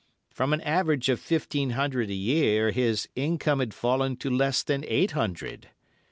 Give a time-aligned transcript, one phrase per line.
[0.31, 4.83] From an average of fifteen hundred a year his income had fallen to less than
[4.87, 5.69] eight hundred.